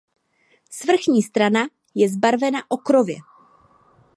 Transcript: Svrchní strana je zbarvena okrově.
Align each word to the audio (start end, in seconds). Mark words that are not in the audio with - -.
Svrchní 0.69 1.23
strana 1.23 1.67
je 1.95 2.09
zbarvena 2.09 2.63
okrově. 2.71 3.15